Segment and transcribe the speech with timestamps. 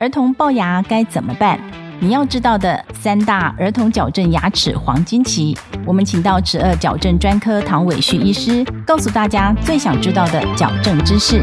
[0.00, 1.58] 儿童龅牙该怎么办？
[1.98, 11.42] 你要知道的三大儿童矫正牙齿黄金期，我们请到齿颚矫正专科唐伟旭医师，告诉大家最想知道的矫正知识。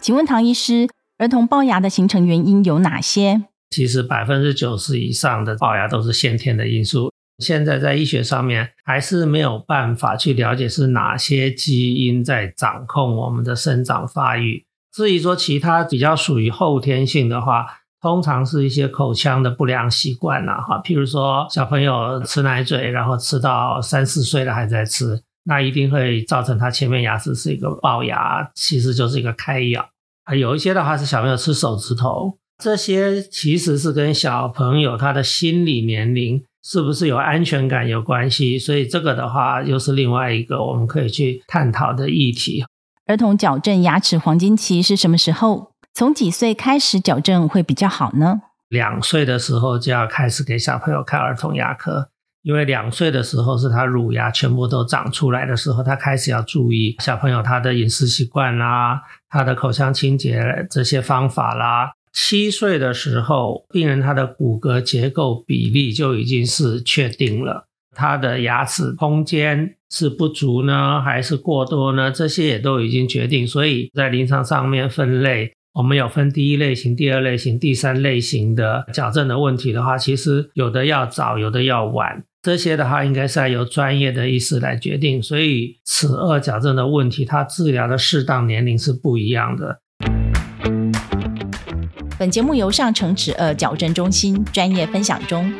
[0.00, 0.88] 请问唐医师，
[1.18, 3.42] 儿童龅牙的形成原因有哪些？
[3.70, 7.12] 其实百分之九十以上的龅牙都是先天的因素。
[7.38, 14.64] 现在在医学上面还是没有办法去了解是哪些基因在掌控我们的生长发育。
[14.92, 17.66] 至于说其他比较属于后天性的话，
[18.00, 29.86] 通常是一些口腔的不良习惯呐，哈，譬如说小朋友吃奶嘴，然后吃到三四岁了还在吃，那一定会造成他前面牙齿是一个龅牙，其实就是一个开咬。
[30.24, 36.42] 啊，有一些的话是小朋友吃手指头，这些其实是跟小朋友他的心理年龄。
[36.68, 38.58] 是不是有安全感有关系？
[38.58, 42.64] 所以这个的话又是另外一个我们可以去探讨的议题。
[43.06, 45.70] 儿童矫正牙齿黄金期是什么时候？
[45.94, 48.42] 从几岁开始矫正会比较好呢？
[48.68, 52.08] 两岁的时候就要开始给小朋友看儿童牙科，
[52.42, 61.92] 因为两岁的时候是他乳牙全部都长出来的时候，他开始要注意小朋友他的饮食习惯啦，他的口腔清洁这些方法啦。
[62.18, 72.10] 七岁的时候，病人他的骨骼结构比例就已经是确定了，他的牙齿空间是不足呢，还是过多呢？
[72.10, 73.46] 这些也都已经决定。
[73.46, 82.24] 所以在临床上面分类，我们有分第一类型、第二类型、第三类型的矫正的问题的话，其实有的要早，有的要晚。
[82.40, 85.22] 这些的话，应该是要由专业的医师来决定。
[85.22, 89.80] 所以齿颚矫正的问题，它治疗的适当年龄是不一样的。
[92.18, 95.52] 本节目由上城齿颚矫正中心专业分享中。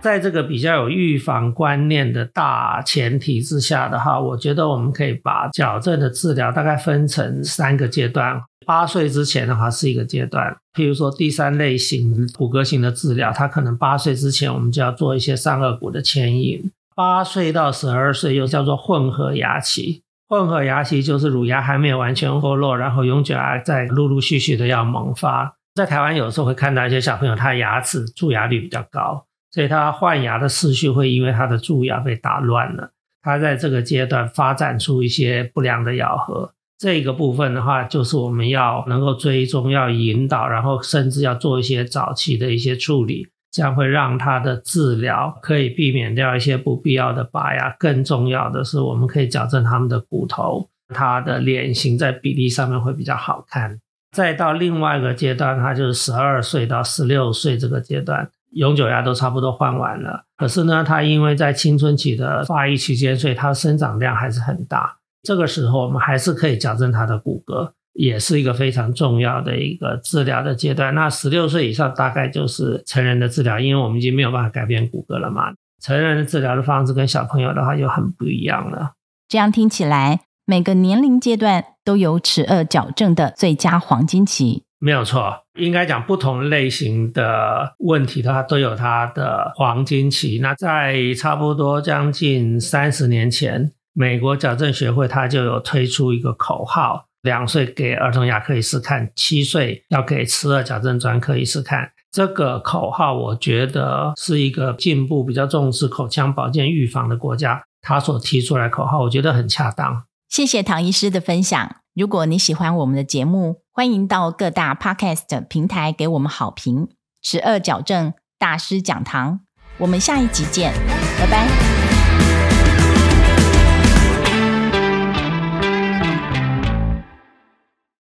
[0.00, 8.40] 在这个比较有预防观念的大前提之下的话，我觉得我们可以把矫正的治疗大概分成三个阶段。
[8.64, 16.70] 八岁之前的话是一个阶段，譬如说第三类型骨骼型的治疗，它可能八岁之前我们就要做一些上颚骨的牵引。
[16.94, 20.02] 八岁到十二岁又叫做混合牙期。
[20.28, 25.56] 混合牙期就是乳牙还没有完全脱落，然后永久牙在陆陆续续的要萌发。
[25.74, 32.90] 在台湾有时候会看到一些小朋友，他牙齿蛀牙率比较高，所以他换牙的次序会因为他的蛀牙被打乱了。
[33.22, 43.28] 他在这个阶段发展出一些不良的咬合，这个部分的话，就是我们要能够追踪、要引导，然后甚至要做一些早期的一些处理。
[43.54, 47.70] 这样会让他的治疗可以避免掉一些不必要的拔牙。
[47.78, 53.78] 更重要的是，我们可以矫正他们的骨头，他的脸型在比例上面会比较好看。
[54.10, 60.24] 再到另外一个阶段，他就是十二岁到十六岁这个阶段，永久牙都差不多换完了。
[60.36, 64.96] 可是呢，他因为在青春期的发育期间，所以他生长量还是很大。
[65.22, 67.70] 这个时候，我们还是可以矫正他的骨骼。
[67.94, 70.94] 也是一个非常重要的一个治疗的阶段。
[70.94, 75.52] 那十六岁以上大概就是成人的治疗，因为我们已经没有办法改变骨骼了嘛。
[75.80, 78.92] 成人的治疗的方式跟小朋友的话就很不一样了。
[79.28, 84.64] 这样听起来，每个年龄阶段都有齿颚矫正的最佳黄金期。
[84.78, 90.38] 没有错，应该讲不同类型的问题，它都有它的黄金期。
[90.42, 97.06] 那在差不多将近三十年前，美国矫正学会它就有推出一个口号。
[97.24, 101.90] 两岁给儿童牙科医师看，七岁要给齿颚矫正专科医师看。
[102.12, 110.04] 这个口号，我觉得是一个进步、比较重视口腔保健预防的国家，他所提出来口号，我觉得很恰当。
[110.28, 111.76] 谢谢唐医师的分享。
[111.94, 116.88] 如果你喜欢我们的节目，欢迎到各大 Podcast 平台给我们好评。
[117.22, 119.40] 齿颚矫正大师讲堂，
[119.78, 120.74] 我们下一集见，
[121.18, 121.73] 拜拜。